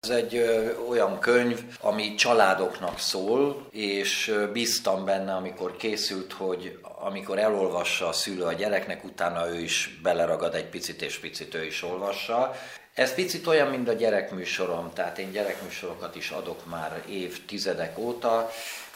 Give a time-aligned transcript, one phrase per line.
[0.00, 6.78] Ez egy ö, olyan könyv, ami családoknak szól, és ö, bíztam benne, amikor készült, hogy
[6.82, 11.64] amikor elolvassa a szülő a gyereknek, utána ő is beleragad egy picit, és picit ő
[11.64, 12.54] is olvassa.
[12.94, 18.50] Ez picit olyan, mint a gyerekműsorom, tehát én gyerekműsorokat is adok már évtizedek óta,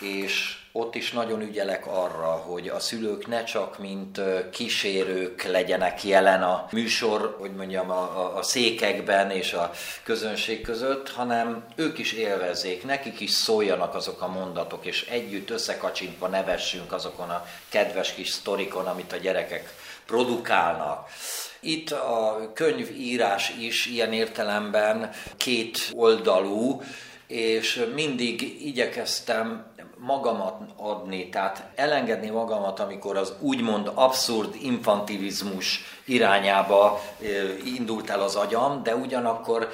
[0.00, 4.20] és ott is nagyon ügyelek arra, hogy a szülők ne csak mint
[4.50, 9.70] kísérők legyenek jelen a műsor, hogy mondjam, a, a, székekben és a
[10.02, 16.28] közönség között, hanem ők is élvezzék, nekik is szóljanak azok a mondatok, és együtt összekacsintva
[16.28, 19.74] nevessünk azokon a kedves kis sztorikon, amit a gyerekek
[20.06, 21.08] produkálnak.
[21.60, 26.82] Itt a könyvírás is ilyen értelemben két oldalú,
[27.28, 29.66] és mindig igyekeztem
[29.98, 37.00] magamat adni, tehát elengedni magamat, amikor az úgymond abszurd infantilizmus irányába
[37.64, 39.70] indult el az agyam, de ugyanakkor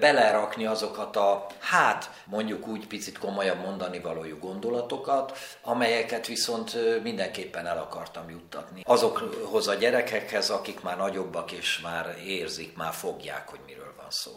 [0.00, 7.78] belerakni azokat a, hát mondjuk úgy picit komolyabb mondani valójú gondolatokat, amelyeket viszont mindenképpen el
[7.78, 8.82] akartam juttatni.
[8.84, 14.30] Azokhoz a gyerekekhez, akik már nagyobbak és már érzik, már fogják, hogy miről van szó.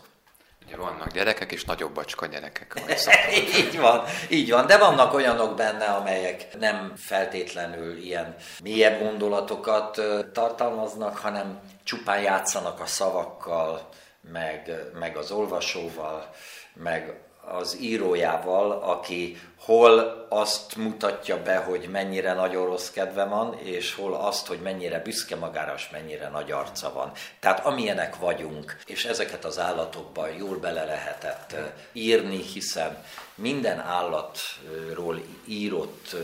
[0.66, 2.82] Ugye vannak gyerekek és nagyobb bacska gyerekek.
[3.60, 10.02] így van, így van, de vannak olyanok benne, amelyek nem feltétlenül ilyen mélyebb gondolatokat
[10.34, 13.90] tartalmaznak, hanem csupán játszanak a szavakkal,
[14.32, 16.30] meg, meg az olvasóval,
[16.74, 23.94] meg az írójával, aki hol azt mutatja be, hogy mennyire nagy orosz kedve van, és
[23.96, 27.12] hol azt, hogy mennyire büszke magára, és mennyire nagy arca van.
[27.40, 31.56] Tehát amilyenek vagyunk, és ezeket az állatokban jól bele lehetett
[31.92, 33.04] írni, hiszen
[33.36, 36.16] minden állatról írott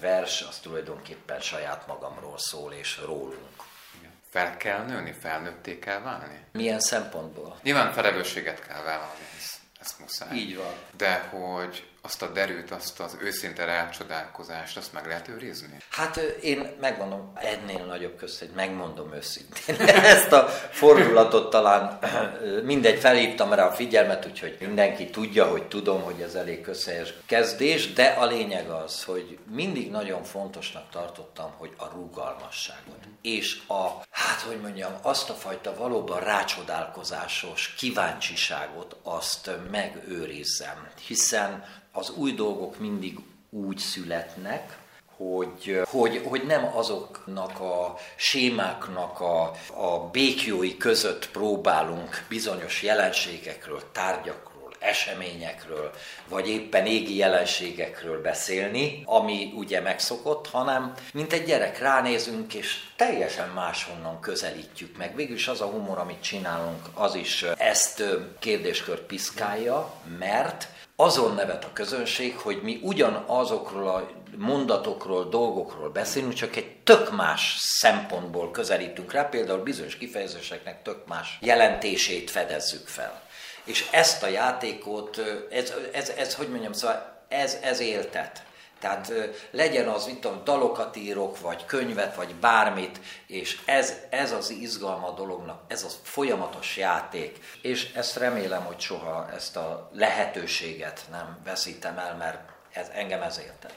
[0.00, 3.68] vers, az tulajdonképpen saját magamról szól, és rólunk.
[4.30, 6.44] Fel kell nőni, felnőtté kell válni?
[6.52, 7.58] Milyen szempontból?
[7.62, 9.24] Nyilván felelősséget kell vállalni,
[10.00, 10.36] muszáj.
[10.36, 10.72] Így van.
[10.96, 15.76] De hogy azt a derűt, azt az őszinte rácsodálkozást, azt meg lehet őrizni?
[15.90, 19.80] Hát én megmondom, ennél nagyobb közt, hogy megmondom őszintén.
[20.14, 21.98] Ezt a fordulatot talán
[22.64, 27.92] mindegy, felhívtam rá a figyelmet, úgyhogy mindenki tudja, hogy tudom, hogy ez elég közhelyes kezdés,
[27.92, 34.40] de a lényeg az, hogy mindig nagyon fontosnak tartottam, hogy a rugalmasságot és a, hát
[34.40, 43.18] hogy mondjam, azt a fajta valóban rácsodálkozásos kíváncsiságot azt megőrizzem, hiszen az új dolgok mindig
[43.50, 44.78] úgy születnek,
[45.16, 49.42] hogy, hogy, hogy nem azoknak a sémáknak a,
[49.74, 55.90] a békjói között próbálunk bizonyos jelenségekről, tárgyak eseményekről,
[56.28, 63.48] vagy éppen égi jelenségekről beszélni, ami ugye megszokott, hanem mint egy gyerek ránézünk, és teljesen
[63.48, 65.16] máshonnan közelítjük meg.
[65.16, 68.02] Végülis az a humor, amit csinálunk, az is ezt
[68.38, 70.68] kérdéskört piszkálja, mert
[71.00, 77.56] azon nevet a közönség, hogy mi ugyanazokról a mondatokról, dolgokról beszélünk, csak egy tök más
[77.58, 83.22] szempontból közelítünk rá, például bizonyos kifejezéseknek tök más jelentését fedezzük fel.
[83.64, 88.42] És ezt a játékot, ez, ez, ez hogy mondjam, szóval ez, ez éltet.
[88.80, 89.12] Tehát
[89.50, 95.06] legyen az, mit tudom, dalokat írok, vagy könyvet, vagy bármit, és ez, ez az izgalma
[95.06, 97.38] a dolognak, ez a folyamatos játék.
[97.62, 102.38] És ezt remélem, hogy soha ezt a lehetőséget nem veszítem el, mert
[102.72, 103.74] ez, engem ez éltet.